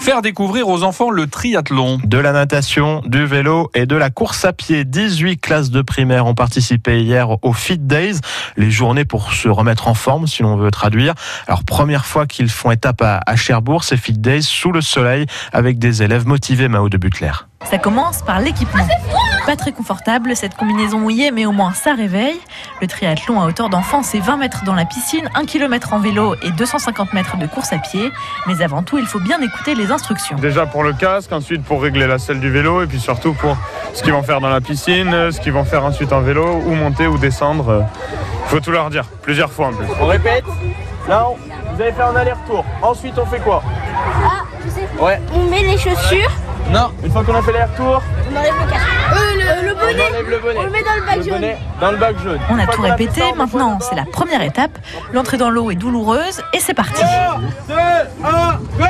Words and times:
faire 0.00 0.22
découvrir 0.22 0.68
aux 0.68 0.82
enfants 0.82 1.10
le 1.10 1.26
triathlon. 1.26 1.98
De 2.04 2.18
la 2.18 2.32
natation, 2.32 3.02
du 3.04 3.26
vélo 3.26 3.70
et 3.74 3.86
de 3.86 3.96
la 3.96 4.10
course 4.10 4.44
à 4.44 4.52
pied. 4.52 4.84
18 4.84 5.38
classes 5.38 5.70
de 5.70 5.82
primaire 5.82 6.26
ont 6.26 6.34
participé 6.34 7.02
hier 7.02 7.28
au 7.42 7.52
Fit 7.52 7.78
Days, 7.78 8.18
les 8.56 8.70
journées 8.70 9.04
pour 9.04 9.32
se 9.32 9.48
remettre 9.48 9.88
en 9.88 9.94
forme, 9.94 10.26
si 10.26 10.42
l'on 10.42 10.56
veut 10.56 10.70
traduire. 10.70 11.14
Alors, 11.46 11.64
première 11.64 12.06
fois 12.06 12.26
qu'ils 12.26 12.48
font 12.48 12.70
étape 12.70 13.02
à, 13.02 13.36
Cherbourg, 13.36 13.84
ces 13.84 13.96
Fit 13.96 14.14
Days 14.14 14.42
sous 14.42 14.72
le 14.72 14.80
soleil 14.80 15.26
avec 15.52 15.78
des 15.78 16.02
élèves 16.02 16.26
motivés, 16.26 16.68
Mao 16.68 16.88
de 16.88 16.96
Butler. 16.96 17.32
Ça 17.70 17.78
commence 17.78 18.22
par 18.22 18.40
l'équipement. 18.40 18.84
Pas 19.46 19.54
très 19.54 19.70
confortable 19.70 20.34
cette 20.34 20.56
combinaison 20.56 20.98
mouillée, 20.98 21.30
mais 21.30 21.46
au 21.46 21.52
moins 21.52 21.72
ça 21.72 21.94
réveille. 21.94 22.40
Le 22.80 22.88
triathlon 22.88 23.40
à 23.40 23.46
hauteur 23.46 23.68
d'enfant, 23.68 24.02
c'est 24.02 24.18
20 24.18 24.38
mètres 24.38 24.64
dans 24.64 24.74
la 24.74 24.84
piscine, 24.84 25.30
1 25.36 25.44
km 25.44 25.92
en 25.92 26.00
vélo 26.00 26.34
et 26.42 26.50
250 26.50 27.12
mètres 27.12 27.36
de 27.36 27.46
course 27.46 27.72
à 27.72 27.78
pied. 27.78 28.10
Mais 28.48 28.60
avant 28.62 28.82
tout, 28.82 28.98
il 28.98 29.06
faut 29.06 29.20
bien 29.20 29.40
écouter 29.40 29.76
les 29.76 29.92
instructions. 29.92 30.36
Déjà 30.36 30.66
pour 30.66 30.82
le 30.82 30.92
casque, 30.92 31.32
ensuite 31.32 31.62
pour 31.62 31.80
régler 31.80 32.08
la 32.08 32.18
selle 32.18 32.40
du 32.40 32.50
vélo 32.50 32.82
et 32.82 32.86
puis 32.86 32.98
surtout 32.98 33.34
pour 33.34 33.56
ce 33.94 34.02
qu'ils 34.02 34.12
vont 34.12 34.22
faire 34.24 34.40
dans 34.40 34.50
la 34.50 34.60
piscine, 34.60 35.30
ce 35.30 35.40
qu'ils 35.40 35.52
vont 35.52 35.64
faire 35.64 35.84
ensuite 35.84 36.12
en 36.12 36.22
vélo, 36.22 36.60
ou 36.66 36.74
monter 36.74 37.06
ou 37.06 37.18
descendre. 37.18 37.86
Il 38.46 38.50
faut 38.50 38.60
tout 38.60 38.72
leur 38.72 38.90
dire, 38.90 39.04
plusieurs 39.22 39.52
fois 39.52 39.68
en 39.68 39.72
plus. 39.72 39.86
On 40.00 40.06
répète 40.06 40.44
Là, 41.08 41.26
vous 41.72 41.80
avez 41.80 41.92
fait 41.92 42.02
un 42.02 42.14
aller-retour. 42.14 42.64
Ensuite, 42.82 43.14
on 43.18 43.26
fait 43.26 43.40
quoi? 43.40 43.62
Ah, 44.24 44.42
je 44.64 44.70
sais. 44.70 44.88
Ouais. 45.00 45.20
On 45.34 45.44
met 45.44 45.62
les 45.62 45.78
chaussures. 45.78 46.30
Non, 46.72 46.92
une 47.04 47.10
fois 47.10 47.24
qu'on 47.24 47.34
a 47.34 47.42
fait 47.42 47.52
les 47.52 47.64
retours, 47.64 48.00
on 48.30 48.36
enlève 48.36 48.54
le 48.60 48.70
casque. 48.70 48.86
Euh, 49.12 49.62
le, 49.62 49.74
bonnet. 49.74 50.02
On 50.02 50.14
enlève 50.14 50.30
le 50.30 50.38
bonnet. 50.38 50.58
On 50.58 50.62
le 50.62 50.70
met 50.70 50.82
dans 50.82 50.94
le 50.94 51.02
bac 51.02 51.22
jaune. 51.22 51.56
dans 51.80 51.90
le 51.90 51.96
bac 51.96 52.16
jaune. 52.22 52.40
On 52.48 52.58
a 52.58 52.66
tout 52.66 52.82
répété, 52.82 53.22
maintenant 53.36 53.78
c'est 53.80 53.96
la 53.96 54.04
première 54.04 54.42
étape. 54.42 54.78
L'entrée 55.12 55.36
dans 55.36 55.50
l'eau 55.50 55.72
est 55.72 55.76
douloureuse 55.76 56.42
et 56.52 56.60
c'est 56.60 56.74
parti. 56.74 57.02
2, 57.68 57.74
1, 57.74 58.60
go 58.78 58.84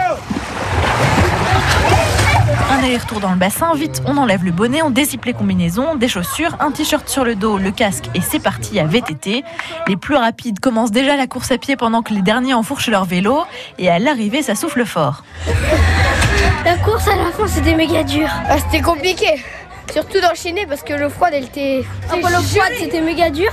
un 2.71 2.85
aller-retour 2.85 3.19
dans 3.19 3.33
le 3.33 3.37
bassin, 3.37 3.75
vite 3.75 4.01
on 4.07 4.17
enlève 4.17 4.45
le 4.45 4.53
bonnet, 4.53 4.81
on 4.83 4.91
dézippe 4.91 5.25
les 5.25 5.33
combinaisons, 5.33 5.97
des 5.97 6.07
chaussures, 6.07 6.57
un 6.61 6.71
t-shirt 6.71 7.09
sur 7.09 7.25
le 7.25 7.35
dos, 7.35 7.59
le 7.59 7.73
casque 7.73 8.05
et 8.15 8.21
c'est 8.21 8.39
parti 8.39 8.79
à 8.79 8.85
VTT. 8.85 9.43
Les 9.89 9.97
plus 9.97 10.15
rapides 10.15 10.61
commencent 10.61 10.93
déjà 10.93 11.17
la 11.17 11.27
course 11.27 11.51
à 11.51 11.59
pied 11.59 11.77
pendant 11.77 12.03
que 12.03 12.15
les 12.15 12.23
derniers 12.23 12.55
enfourchent 12.55 12.89
leur 12.89 13.05
vélo 13.05 13.43
et 13.79 13.91
à 13.91 13.99
l'arrivée 13.99 14.43
ça 14.43 14.55
souffle 14.55 14.85
fort. 14.87 15.25
La 16.65 16.77
course 16.77 17.09
à 17.09 17.17
la 17.17 17.31
fin 17.33 17.47
c'était 17.47 17.75
méga 17.75 18.03
dur. 18.03 18.29
Ah, 18.49 18.59
c'était 18.59 18.83
compliqué. 18.83 19.43
Surtout 19.93 20.21
d'enchaîner 20.21 20.67
parce 20.67 20.83
que 20.83 20.93
l'eau 20.93 21.09
froide 21.09 21.33
elle 21.35 21.45
était. 21.45 21.85
l'eau 22.13 22.43
froide 22.43 22.73
c'était 22.79 23.01
méga 23.01 23.31
dur. 23.31 23.51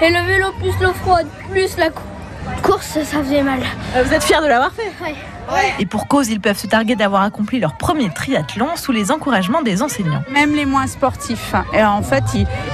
Et 0.00 0.10
le 0.10 0.20
vélo 0.26 0.52
plus 0.58 0.74
l'eau 0.80 0.92
froide 0.92 1.26
plus 1.50 1.76
la 1.76 1.90
course 2.62 2.98
ça 3.02 3.22
faisait 3.22 3.42
mal. 3.42 3.60
Euh, 3.94 4.02
vous 4.02 4.12
êtes 4.12 4.24
fiers 4.24 4.40
de 4.40 4.46
l'avoir 4.46 4.72
fait 4.72 4.90
Et 5.78 5.86
pour 5.86 6.08
cause, 6.08 6.28
ils 6.28 6.40
peuvent 6.40 6.58
se 6.58 6.66
targuer 6.66 6.96
d'avoir 6.96 7.22
accompli 7.22 7.60
leur 7.60 7.76
premier 7.76 8.10
triathlon 8.10 8.76
sous 8.76 8.92
les 8.92 9.10
encouragements 9.10 9.62
des 9.62 9.82
enseignants. 9.82 10.22
Même 10.32 10.54
les 10.54 10.66
moins 10.66 10.86
sportifs. 10.86 11.54
Et 11.72 11.84
en 11.84 12.02
fait, 12.02 12.24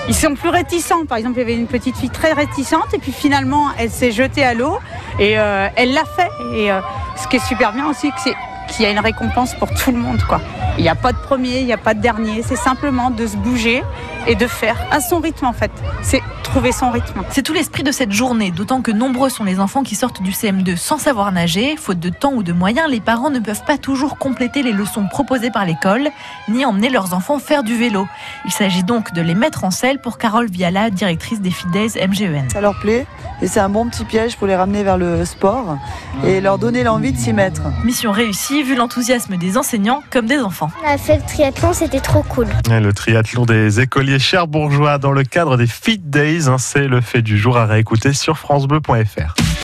ils, 0.08 0.14
sont 0.14 0.34
plus 0.34 0.48
réticents. 0.48 1.04
Par 1.06 1.18
exemple, 1.18 1.36
il 1.38 1.40
y 1.40 1.44
avait 1.44 1.56
une 1.56 1.66
petite 1.66 1.96
fille 1.96 2.10
très 2.10 2.32
réticente 2.32 2.94
et 2.94 2.98
puis 2.98 3.12
finalement, 3.12 3.68
elle 3.78 3.90
s'est 3.90 4.12
jetée 4.12 4.44
à 4.44 4.54
l'eau 4.54 4.78
et 5.18 5.38
euh, 5.38 5.68
elle 5.76 5.92
l'a 5.92 6.04
fait. 6.04 6.30
Et 6.54 6.70
euh, 6.70 6.80
ce 7.16 7.28
qui 7.28 7.36
est 7.36 7.46
super 7.46 7.72
bien 7.72 7.86
aussi, 7.88 8.10
c'est 8.22 8.34
qu'il 8.72 8.84
y 8.84 8.88
a 8.88 8.90
une 8.90 8.98
récompense 8.98 9.54
pour 9.54 9.72
tout 9.72 9.92
le 9.92 9.98
monde. 9.98 10.22
Quoi. 10.28 10.40
Il 10.78 10.82
n'y 10.82 10.88
a 10.88 10.94
pas 10.94 11.12
de 11.12 11.18
premier, 11.18 11.60
il 11.60 11.66
n'y 11.66 11.72
a 11.72 11.78
pas 11.78 11.94
de 11.94 12.00
dernier. 12.00 12.42
C'est 12.42 12.56
simplement 12.56 13.10
de 13.10 13.26
se 13.26 13.36
bouger 13.36 13.82
et 14.26 14.34
de 14.34 14.46
faire 14.46 14.76
à 14.90 15.00
son 15.00 15.20
rythme 15.20 15.46
en 15.46 15.52
fait. 15.52 15.70
C'est 16.02 16.22
trouver 16.52 16.72
son 16.72 16.90
rythme. 16.90 17.22
C'est 17.30 17.40
tout 17.40 17.54
l'esprit 17.54 17.82
de 17.82 17.90
cette 17.90 18.12
journée, 18.12 18.50
d'autant 18.50 18.82
que 18.82 18.90
nombreux 18.90 19.30
sont 19.30 19.42
les 19.42 19.58
enfants 19.58 19.82
qui 19.82 19.94
sortent 19.94 20.20
du 20.20 20.32
CM2 20.32 20.76
sans 20.76 20.98
savoir 20.98 21.32
nager. 21.32 21.78
Faute 21.78 21.98
de 21.98 22.10
temps 22.10 22.34
ou 22.34 22.42
de 22.42 22.52
moyens, 22.52 22.90
les 22.90 23.00
parents 23.00 23.30
ne 23.30 23.38
peuvent 23.38 23.64
pas 23.64 23.78
toujours 23.78 24.18
compléter 24.18 24.62
les 24.62 24.72
leçons 24.72 25.06
proposées 25.08 25.50
par 25.50 25.64
l'école, 25.64 26.10
ni 26.50 26.66
emmener 26.66 26.90
leurs 26.90 27.14
enfants 27.14 27.38
faire 27.38 27.62
du 27.62 27.74
vélo. 27.78 28.06
Il 28.44 28.50
s'agit 28.50 28.84
donc 28.84 29.14
de 29.14 29.22
les 29.22 29.34
mettre 29.34 29.64
en 29.64 29.70
selle 29.70 29.98
pour 29.98 30.18
Carole 30.18 30.50
Viala, 30.50 30.90
directrice 30.90 31.40
des 31.40 31.50
FIDES 31.50 31.96
MGEN. 32.06 32.50
Ça 32.50 32.60
leur 32.60 32.78
plaît 32.78 33.06
et 33.40 33.48
c'est 33.48 33.60
un 33.60 33.68
bon 33.68 33.88
petit 33.88 34.04
piège 34.04 34.36
pour 34.36 34.46
les 34.46 34.54
ramener 34.54 34.84
vers 34.84 34.98
le 34.98 35.24
sport 35.24 35.78
et 36.24 36.40
leur 36.40 36.58
donner 36.58 36.84
l'envie 36.84 37.12
de 37.12 37.18
s'y 37.18 37.32
mettre. 37.32 37.62
Mission 37.84 38.12
réussie 38.12 38.62
vu 38.62 38.76
l'enthousiasme 38.76 39.36
des 39.36 39.56
enseignants 39.56 40.02
comme 40.10 40.26
des 40.26 40.38
enfants. 40.38 40.70
On 40.84 40.88
a 40.88 40.98
fait 40.98 41.16
le 41.16 41.22
triathlon, 41.22 41.72
c'était 41.72 42.00
trop 42.00 42.22
cool. 42.22 42.46
le 42.68 42.92
triathlon 42.92 43.44
des 43.44 43.80
écoliers 43.80 44.18
cherbourgeois 44.18 44.98
dans 44.98 45.12
le 45.12 45.24
cadre 45.24 45.56
des 45.56 45.66
Fit 45.66 45.98
Days, 45.98 46.41
hein, 46.48 46.58
c'est 46.58 46.88
le 46.88 47.00
fait 47.00 47.22
du 47.22 47.38
jour 47.38 47.56
à 47.56 47.66
réécouter 47.66 48.12
sur 48.12 48.38
francebleu.fr. 48.38 49.51